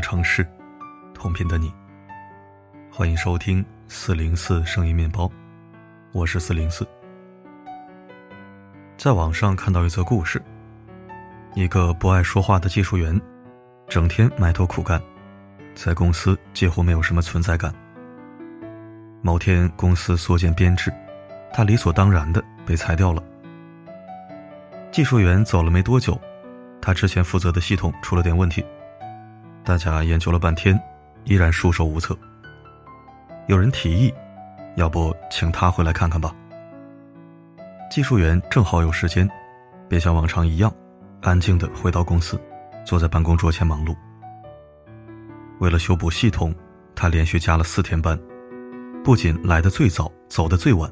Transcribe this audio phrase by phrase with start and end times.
[0.00, 0.46] 城市，
[1.14, 1.72] 同频的你。
[2.90, 5.30] 欢迎收听四零四声音面包，
[6.12, 6.86] 我是四零四。
[8.96, 10.42] 在网上看到一则故事，
[11.54, 13.18] 一个不爱说话的技术员，
[13.88, 15.00] 整天埋头苦干，
[15.74, 17.72] 在公司几乎没有什么存在感。
[19.22, 20.92] 某天公司缩减编制，
[21.52, 23.22] 他理所当然的被裁掉了。
[24.90, 26.20] 技术员走了没多久，
[26.80, 28.64] 他之前负责的系统出了点问题，
[29.64, 30.78] 大家研究了半天，
[31.24, 32.16] 依然束手无策。
[33.46, 34.12] 有人提议，
[34.76, 36.34] 要不请他回来看看吧。
[37.90, 39.28] 技术员正好有时间，
[39.88, 40.72] 便像往常一样，
[41.22, 42.40] 安静的回到公司，
[42.84, 43.94] 坐在办公桌前忙碌。
[45.58, 46.54] 为了修补系统，
[46.94, 48.18] 他连续加了四天班，
[49.04, 50.90] 不仅来的最早，走的最晚，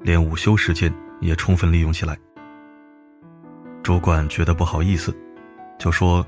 [0.00, 2.18] 连午休时间也充分利用起来。
[3.82, 5.14] 主管觉得不好意思，
[5.78, 6.26] 就说：“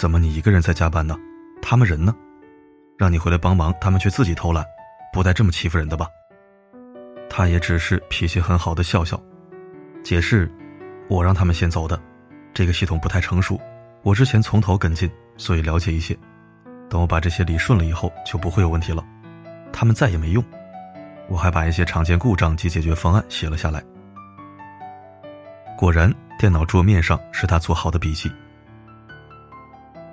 [0.00, 1.14] 怎么你一个人在加班呢？
[1.60, 2.16] 他们人呢？
[2.96, 4.64] 让你回来帮忙，他们却自己偷懒，
[5.12, 6.08] 不带这么欺负人的吧？”
[7.28, 9.22] 他也只是脾气很好的笑笑，
[10.02, 10.50] 解释
[11.06, 12.00] ：“我让他们先走的，
[12.54, 13.60] 这个系统不太成熟，
[14.00, 15.06] 我之前从头跟进，
[15.36, 16.16] 所以了解一些。
[16.88, 19.04] 等我把这些理顺了以后，就不会有问题了。
[19.70, 20.42] 他们再也没用。
[21.28, 23.84] 我还把一些常见故障及解决方案写了下来。
[25.76, 28.32] 果然。”电脑桌面上是他做好的笔记。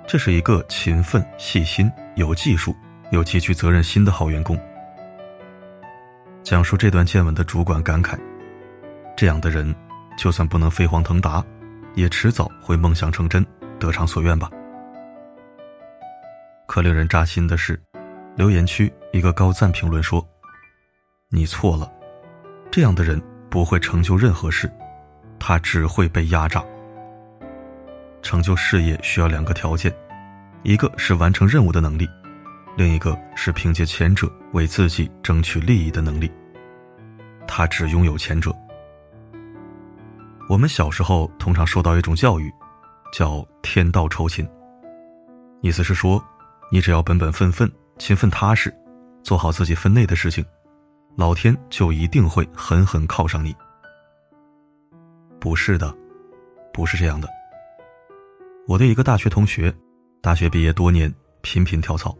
[0.08, 2.74] 这是一个勤奋、细心、有技术、
[3.10, 4.58] 有极具责任心的好员工。
[6.42, 8.18] 讲述这段见闻的主管感慨：
[9.14, 9.74] 这样的人，
[10.16, 11.44] 就算不能飞黄腾达，
[11.94, 13.44] 也迟早会梦想成真，
[13.78, 14.50] 得偿所愿吧。
[16.66, 17.78] 可令人扎心的是，
[18.34, 20.26] 留言区一个高赞评论说
[21.28, 21.92] ：“你错了，
[22.70, 24.72] 这样的人不会成就任何事。”
[25.38, 26.64] 他只会被压榨。
[28.22, 29.94] 成就事业需要两个条件，
[30.62, 32.08] 一个是完成任务的能力，
[32.76, 36.30] 另一个是凭借前者为自己争取利益的能力。
[37.46, 38.54] 他只拥有前者。
[40.48, 42.52] 我们小时候通常受到一种教育，
[43.12, 44.48] 叫“天道酬勤”，
[45.62, 46.22] 意思是说，
[46.70, 48.74] 你只要本本分分、勤奋踏实，
[49.22, 50.44] 做好自己分内的事情，
[51.16, 53.54] 老天就一定会狠狠犒赏你。
[55.38, 55.94] 不是的，
[56.72, 57.28] 不是这样的。
[58.68, 59.74] 我的一个大学同学，
[60.20, 62.14] 大学毕业多年，频频跳槽。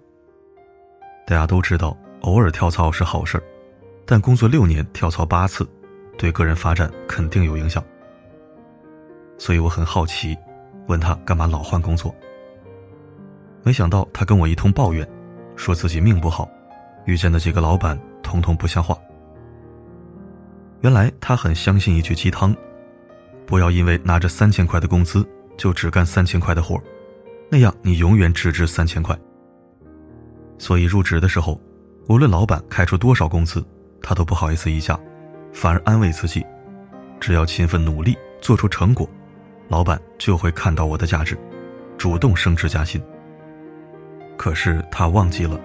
[1.27, 3.39] 大家都知道，偶尔跳槽是好事，
[4.07, 5.69] 但工作六年跳槽八次，
[6.17, 7.85] 对个人发展肯定有影响。
[9.37, 10.35] 所以我很好奇，
[10.87, 12.15] 问他干嘛老换工作。
[13.63, 15.07] 没想到他跟我一通抱怨，
[15.55, 16.49] 说自己命不好，
[17.05, 18.97] 遇见的几个老板通通不像话。
[20.81, 22.57] 原来他很相信一句鸡汤。
[23.45, 25.27] 不要因为拿着三千块的工资
[25.59, 26.81] 就只干三千块的活
[27.51, 29.19] 那样你永远只值三千块。
[30.57, 31.61] 所以入职的时候，
[32.09, 33.63] 无论老板开出多少工资，
[34.01, 34.99] 他都不好意思议价，
[35.53, 36.45] 反而安慰自己，
[37.21, 39.09] 只要勤奋努力做出成果，
[39.69, 41.37] 老板就会看到我的价值，
[41.97, 43.01] 主动升职加薪。
[44.37, 45.61] 可是他忘记了，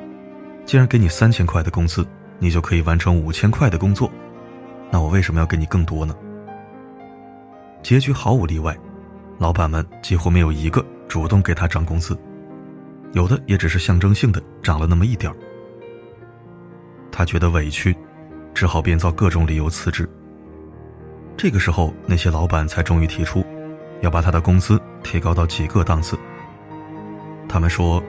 [0.66, 2.06] 既然给你三千块的工资，
[2.40, 4.12] 你就可以完成五千块的工作，
[4.92, 6.16] 那我为什么要给你更多呢？
[7.82, 8.78] 结局毫无例外，
[9.38, 12.18] 老板们几乎没有一个主动给他涨工资，
[13.14, 15.36] 有的也只是象征性的涨了那么一点儿。
[17.12, 17.96] 他觉得委屈，
[18.54, 20.10] 只好编造各种理由辞职。
[21.36, 23.44] 这个时候，那些老板才终于提出，
[24.02, 26.18] 要把他的工资提高到几个档次。
[27.50, 28.02] 他们说，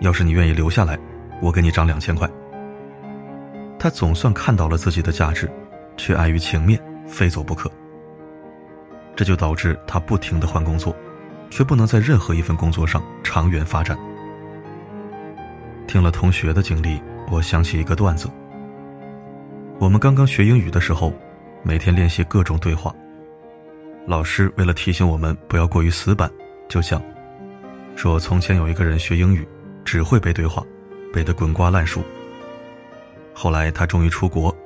[0.00, 0.98] 要是你愿意留下来，
[1.40, 2.28] 我给你涨两千块。
[3.78, 5.50] 他总算看到了自己的价值，
[5.96, 7.70] 却碍于情面，非走不可。
[9.18, 10.94] 这就导致他不停的换工作，
[11.50, 13.98] 却不能在任何一份工作上长远发展。
[15.88, 18.30] 听了同学的经历，我想起一个段子。
[19.80, 21.12] 我们刚刚学英语的时候，
[21.64, 22.94] 每天练习各种对话。
[24.06, 26.30] 老师为了提醒我们不要过于死板，
[26.68, 27.02] 就讲
[27.96, 29.44] 说从前有一个人学英语，
[29.84, 30.62] 只会背对话，
[31.12, 32.00] 背得滚瓜烂熟。
[33.34, 34.56] 后来他终于出国，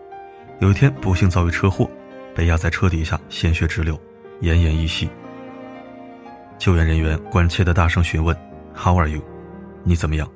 [0.59, 1.91] 有一天不幸遭遇车祸，
[2.35, 3.99] 被压在车底下，鲜血直流。
[4.43, 5.09] 奄奄一息，
[6.59, 8.37] 救援人员关切的大声询问
[8.75, 9.23] ：“How are you？
[9.85, 10.29] 你怎么样？”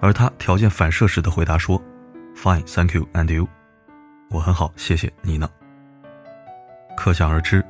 [0.00, 1.80] 而他条件反射似的回答说
[2.34, 3.46] ：“Fine, thank you, and you？
[4.30, 5.46] 我很好，谢谢你呢。”
[6.96, 7.62] 可想而知，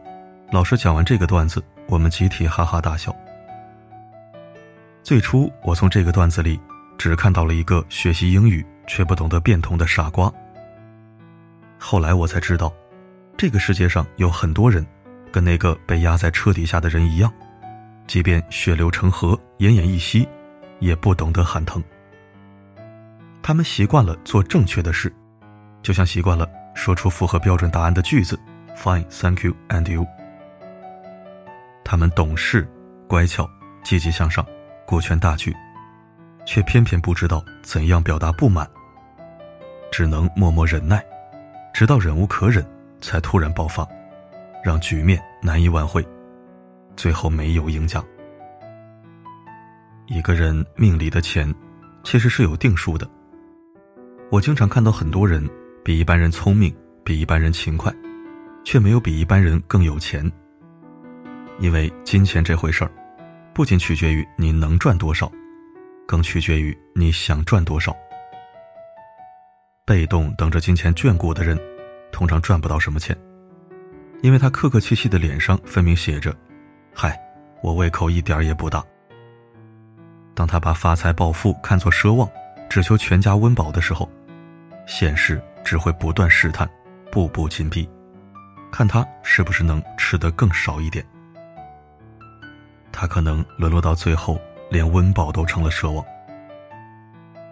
[0.53, 3.13] 老师讲完这个段子，我们集体哈哈大笑。
[5.03, 6.61] 最初，我从这个段子里
[6.97, 10.33] 只看到了一个学习英语却不懂得变通的傻瓜。
[11.81, 12.73] 后来我才知道，
[13.37, 14.87] 这个世界上有很多人。
[15.33, 17.33] 跟那个被压在车底下的人一样，
[18.07, 20.29] 即便血流成河、奄奄一息，
[20.79, 21.83] 也不懂得喊疼。
[23.43, 25.13] 他们习惯了做正确的事，
[25.83, 28.39] 就像习惯了说出符合标准答案的句子
[28.77, 30.07] ：“Fine, thank you, and you。”
[31.83, 32.69] 他们懂事、
[33.09, 33.49] 乖巧、
[33.83, 34.47] 积极向上，
[34.87, 35.55] 顾全大局，
[36.45, 38.69] 却偏偏不知道怎样表达不满，
[39.91, 41.05] 只能默默忍耐，
[41.73, 42.65] 直到忍无可忍，
[43.01, 43.87] 才突然爆发，
[44.63, 46.07] 让局面难以挽回，
[46.97, 48.03] 最后没有赢家。
[50.07, 51.53] 一个人命里的钱，
[52.05, 53.09] 其实是有定数的。
[54.31, 55.49] 我经常看到很多人
[55.85, 56.75] 比一般人聪明，
[57.05, 57.93] 比一般人勤快，
[58.65, 60.31] 却没有比一般人更有钱。
[61.59, 62.91] 因为金钱这回事儿，
[63.53, 65.31] 不仅取决于你能赚多少，
[66.07, 67.95] 更取决于你想赚多少。
[69.85, 71.59] 被动等着金钱眷顾的人，
[72.11, 73.17] 通常赚不到什么钱，
[74.23, 76.35] 因为他客客气气的脸上分明写着
[76.95, 77.21] ：“嗨，
[77.61, 78.83] 我胃口一点也不大。”
[80.33, 82.29] 当他把发财暴富看作奢望，
[82.71, 84.09] 只求全家温饱的时候，
[84.87, 86.69] 现实只会不断试探，
[87.11, 87.87] 步步紧逼，
[88.71, 91.05] 看他是不是能吃得更少一点。
[92.93, 94.41] 他可能沦落到最后，
[94.71, 96.05] 连温饱都成了奢望。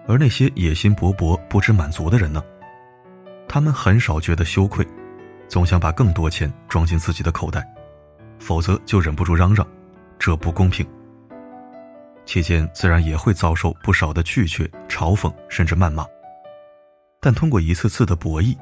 [0.06, 2.40] 而那些野心勃勃、不知满足的人呢？
[3.48, 4.86] 他们很少觉得羞愧，
[5.50, 7.66] 总想把更多钱装进自己的口袋，
[8.38, 9.66] 否则就忍不住嚷嚷
[10.16, 10.86] ：“这不公平。”
[12.24, 16.06] 期间自然也会遭受不少的拒绝、嘲讽，甚至谩骂。
[17.18, 18.56] 但通过一次次的博弈，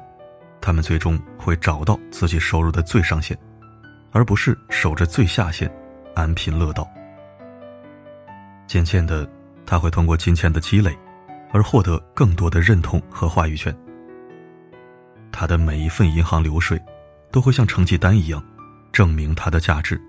[0.59, 3.37] 他们最终会找到自己收入的最上限，
[4.11, 5.71] 而不是守着最下限，
[6.15, 6.89] 安贫乐道。
[8.65, 9.29] 渐渐的，
[9.63, 10.97] 他会通过金钱的积累，
[11.51, 13.75] 而获得更多的认同和话语权。
[15.31, 16.81] 他的每一份银行流水，
[17.31, 18.43] 都会像成绩单一样，
[18.91, 20.01] 证明他的价值，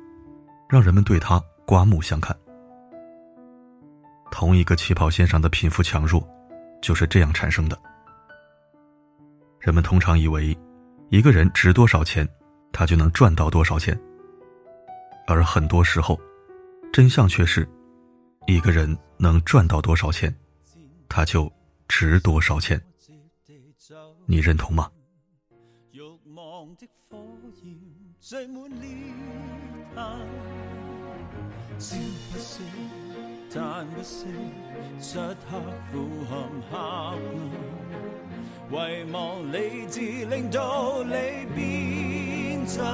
[0.69, 2.37] 让人们对他刮目相看。
[4.31, 6.27] 同一个起跑线上的贫富强弱，
[6.81, 7.79] 就是这样产生的。
[9.59, 10.57] 人们通常以为，
[11.11, 12.27] 一个人值多少钱，
[12.73, 13.99] 他就能赚到多少钱。
[15.27, 16.19] 而很多时候，
[16.93, 17.69] 真相却是，
[18.47, 20.35] 一个人能赚到多少钱，
[21.09, 21.53] 他就
[21.89, 22.81] 值多少钱。
[24.27, 24.89] 你认同吗？
[38.71, 41.11] 遗忘理智，令到你
[41.57, 42.85] 变真。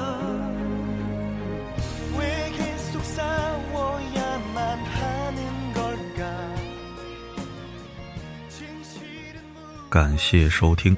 [9.91, 10.97] 感谢收听，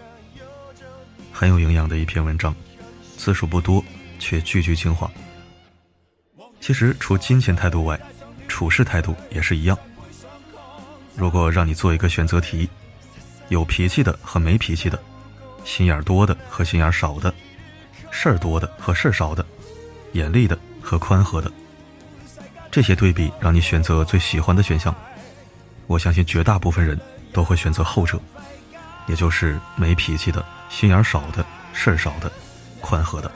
[1.32, 2.54] 很有营养的一篇文章，
[3.18, 3.84] 字数不多，
[4.18, 5.10] 却句句精华。
[6.58, 8.00] 其实，除金钱态度外，
[8.48, 9.76] 处事态度也是一样。
[11.14, 12.66] 如果让你做一个选择题。
[13.50, 15.02] 有脾气的和没脾气的，
[15.64, 17.32] 心眼多的和心眼少的，
[18.10, 19.42] 事儿多的和事儿少的，
[20.12, 21.50] 严厉的和宽和的，
[22.70, 24.94] 这些对比让你选择最喜欢的选项。
[25.86, 27.00] 我相信绝大部分人
[27.32, 28.20] 都会选择后者，
[29.06, 32.30] 也就是没脾气的、心眼少的、事儿少的、
[32.80, 33.30] 宽和的。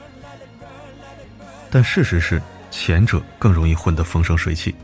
[1.71, 4.75] 但事实是，前者更容易混得风生水起，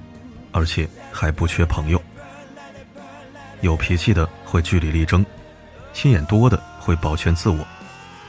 [0.52, 2.02] 而且还不缺朋友。
[3.60, 5.24] 有脾气的会据理力争，
[5.92, 7.66] 心眼多的会保全自我，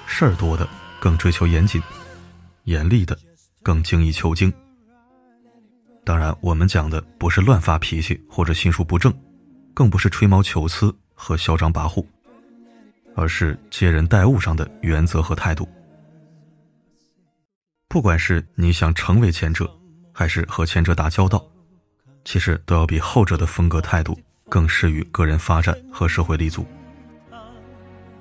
[0.08, 0.68] 事儿多的
[1.00, 1.82] 更追求严谨，
[2.64, 3.18] 严厉的
[3.62, 4.52] 更精益求精。
[6.04, 9.14] 当然，我们讲的不是乱发脾气或者心术不正，
[9.74, 12.04] 更不是吹毛求疵和嚣张跋扈，
[13.16, 15.70] 而是接人待物上的原则和态度。
[17.90, 19.68] 不管是你想成为前者，
[20.14, 21.44] 还是和前者打交道，
[22.24, 24.18] 其实都要比后者的风格态度。
[24.48, 26.66] 更适于个人发展和社会立足。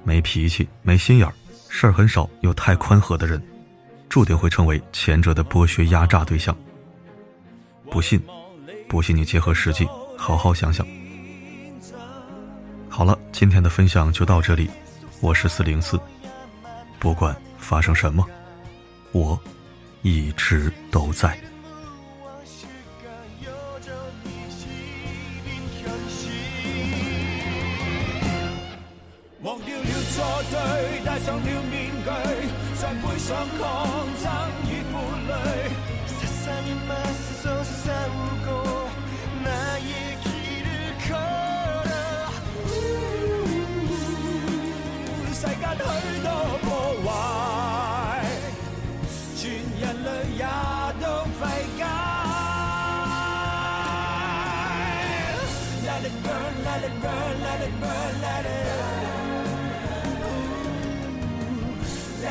[0.04, 1.32] 没脾气、没心眼儿、
[1.70, 3.42] 事儿很少又太宽和的人，
[4.10, 6.54] 注定会成为前者的剥削压榨对象。
[7.90, 8.22] 不信，
[8.86, 10.86] 不信你结合实际，好好想想。
[12.90, 14.68] 好了，今天的分享就到这里。
[15.20, 15.98] 我是四零四，
[16.98, 18.22] 不管发生什么，
[19.12, 19.40] 我
[20.02, 21.38] 一直都在。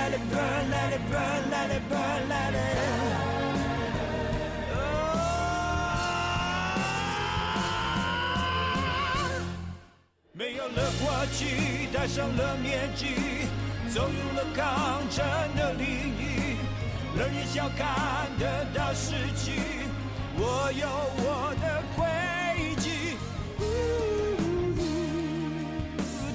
[0.09, 2.77] Let it burn, let it burn, let it burn, let it.
[4.71, 4.79] Oh.
[10.31, 13.49] 没有了过去，戴上了面具，
[13.93, 15.25] 走入了抗争
[15.57, 15.85] 的领
[16.17, 16.55] 域，
[17.17, 19.59] 人人笑看得到失去，
[20.37, 20.87] 我有
[21.17, 22.05] 我的规
[22.79, 23.17] 矩。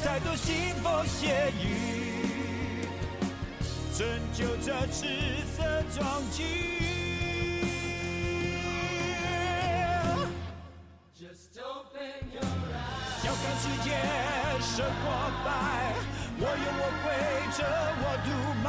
[0.05, 2.02] 太多腥风血雨，
[3.95, 5.07] 拯救这赤
[5.55, 5.63] 色
[5.95, 6.43] 壮举。
[13.25, 13.87] 要看世界
[14.61, 15.05] 生活
[15.45, 15.47] 败，
[16.39, 17.07] 我有我规
[17.53, 17.59] 则，
[18.03, 18.29] 我独
[18.65, 18.67] 卖，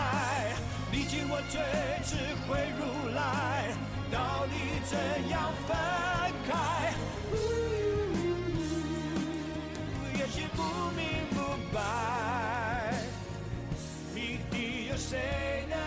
[0.91, 1.53] 历经我最
[2.03, 2.11] 智
[2.45, 2.81] 慧如
[3.15, 3.17] 来，
[4.11, 4.53] 道理
[4.85, 4.91] 怎
[5.29, 5.33] 样
[5.67, 5.69] 分
[6.47, 6.51] 开？
[10.19, 10.61] 也许不
[10.95, 11.01] 明
[11.31, 11.37] 不
[11.73, 11.81] 白，
[14.93, 15.82] 底有谁